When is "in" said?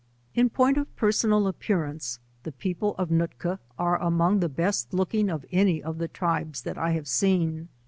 0.33-0.49